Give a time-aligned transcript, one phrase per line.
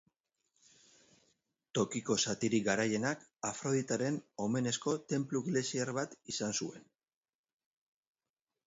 [1.79, 6.91] Tokiko zatirik garaienak, Afroditaren omenezko tenplu greziar bat izan zuen.